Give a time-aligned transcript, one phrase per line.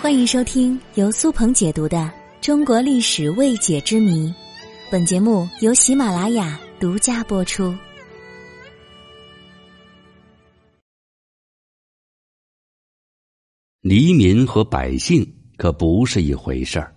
[0.00, 1.98] 欢迎收听由苏鹏解读的
[2.40, 4.28] 《中国历史未解之谜》，
[4.90, 7.74] 本节目由喜马拉雅独家播出。
[13.82, 15.26] 黎民和百姓
[15.56, 16.94] 可不是一回事儿。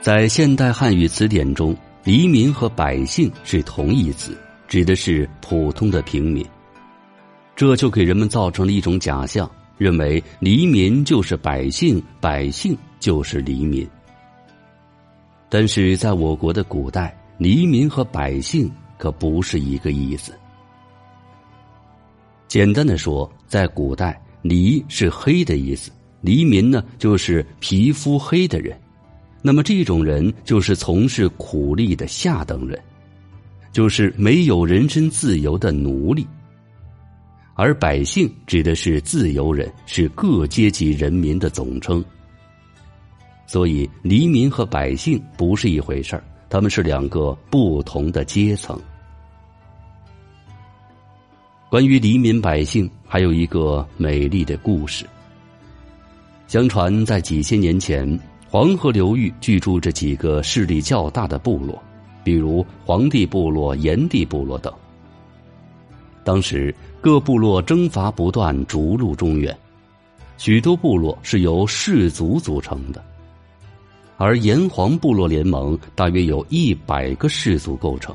[0.00, 4.38] 在现代汉语词典中，“黎民”和“百姓”是同义词。
[4.68, 6.44] 指的是普通的平民，
[7.54, 13.88] 这就给人们造成了一种假象，认为黎民就是百姓，百姓就是黎民。
[15.48, 20.32] 但是在我国的古代，黎民和百姓可不是一个意思。
[22.48, 28.76] 简单的说，在古代，黎是黑的意思，黎民呢就是皮肤黑的人，
[29.42, 32.82] 那么这种人就是从事苦力的下等人。
[33.76, 36.26] 就是没有人身自由的奴隶，
[37.52, 42.02] 而百姓指的是自由人，是各阶级人民的总称。
[43.46, 48.80] 所以，黎民和百姓不是一回事儿，他们是两个不同的阶层。
[51.68, 55.04] 关于黎民百姓，还有一个美丽的故事。
[56.46, 61.78] 相传，在几千年前，黄河流域居住着几个势力较大的部落。
[62.26, 64.72] 比如黄帝部落、炎帝部落等。
[66.24, 69.56] 当时各部落征伐不断，逐鹿中原，
[70.36, 73.00] 许多部落是由氏族组成的，
[74.16, 78.12] 而炎黄部落联盟大约有一百个氏族构成，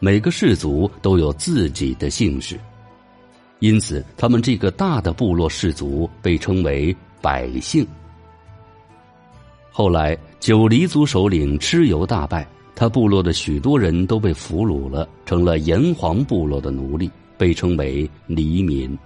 [0.00, 2.60] 每个氏族都有自己的姓氏，
[3.60, 7.86] 因此他们这个大的部落氏族被称为百姓。
[9.72, 12.46] 后来九黎族首领蚩尤大败。
[12.80, 18.98] 他部落的许多人都被俘虏了，成了炎黄部落的奴隶，被称为黎民。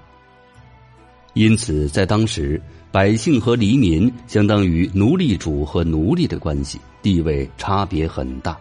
[1.32, 8.56] 因此，在当时，百姓和黎民相当于奴隶主和奴隶的关系，地位差别很大。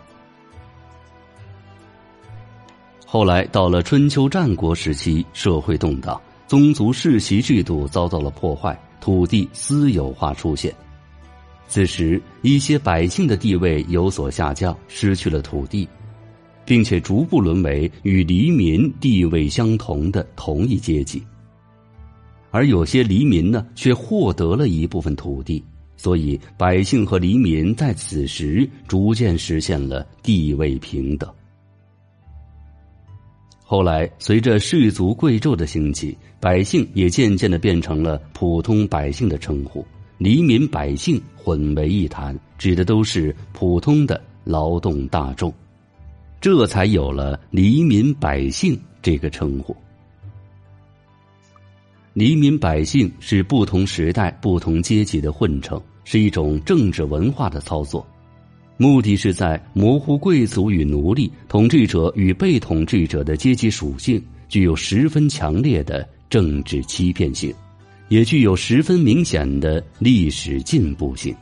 [3.05, 10.73] 后来到了春秋战国时期，社会动荡，宗族世袭制度遭到了破坏，土地私有化出现。
[11.67, 15.87] 此时，一些百姓的地位有所下降，失去了土地，
[16.65, 21.23] 并且逐步沦为与黎民地位相同的同一阶级。
[22.51, 25.63] 而有些黎民呢，却获得了一部分土地，
[25.97, 31.27] 所以百姓和黎民在此时逐渐实现了地位平等。
[33.63, 39.83] 后来，随着氏族贵胄的兴起，百姓也渐渐的变成了普通百姓的称呼。
[40.23, 45.53] 黎民百姓混为一谈，指的都是普通的劳动大众，
[46.39, 49.75] 这才有了黎民百姓这个称呼。
[52.13, 58.07] 黎民百姓是不同时代、不同阶级的混成，是一种政治文化的操作，
[58.77, 67.53] 目的是在模糊贵族与奴隶、统治者与被统治者的阶级属性，具有十分强烈的政治欺骗性。
[68.13, 71.35] 也具有十分明显的历史进步性。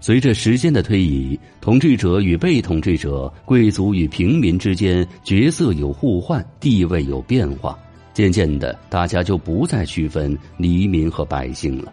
[0.00, 7.78] 随着时间的推移，统治者与被统治者、贵族与平民之间角色有互换，地位有变化。
[8.14, 11.92] 渐渐的，大家就不再区分黎民和百姓了。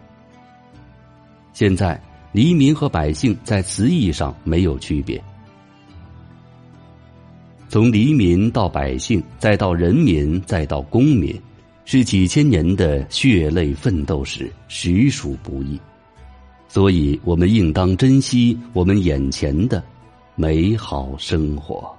[1.52, 2.02] 现在，
[2.32, 5.22] 黎民和百姓在词义上没有区别。
[7.68, 11.38] 从黎民到百姓，再到人民，再到公民。
[11.84, 15.78] 是几千年的血泪奋斗史，实属不易，
[16.66, 19.82] 所以我们应当珍惜我们眼前的
[20.34, 21.94] 美好生活。